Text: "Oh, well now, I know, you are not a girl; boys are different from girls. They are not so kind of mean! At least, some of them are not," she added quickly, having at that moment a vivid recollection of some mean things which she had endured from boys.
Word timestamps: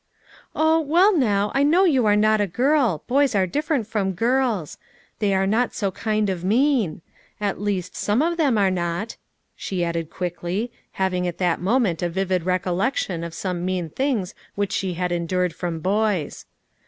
"Oh, 0.55 0.79
well 0.79 1.15
now, 1.15 1.51
I 1.53 1.61
know, 1.61 1.83
you 1.85 2.07
are 2.07 2.15
not 2.15 2.41
a 2.41 2.47
girl; 2.47 3.03
boys 3.05 3.35
are 3.35 3.45
different 3.45 3.85
from 3.85 4.13
girls. 4.13 4.79
They 5.19 5.31
are 5.35 5.45
not 5.45 5.75
so 5.75 5.91
kind 5.91 6.27
of 6.27 6.43
mean! 6.43 7.03
At 7.39 7.61
least, 7.61 7.95
some 7.95 8.19
of 8.23 8.35
them 8.35 8.57
are 8.57 8.71
not," 8.71 9.17
she 9.55 9.83
added 9.83 10.09
quickly, 10.09 10.71
having 10.93 11.27
at 11.27 11.37
that 11.37 11.61
moment 11.61 12.01
a 12.01 12.09
vivid 12.09 12.47
recollection 12.47 13.23
of 13.23 13.35
some 13.35 13.63
mean 13.63 13.91
things 13.91 14.33
which 14.55 14.71
she 14.71 14.95
had 14.95 15.11
endured 15.11 15.53
from 15.53 15.81
boys. 15.81 16.47